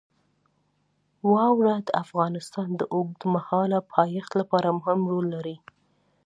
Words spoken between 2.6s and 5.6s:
د اوږدمهاله پایښت لپاره مهم رول لري.